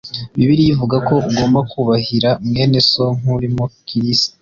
[0.37, 4.35] Bibiliya ivuga ko ugomba kubahira mwene so nk’urimo Kirisitu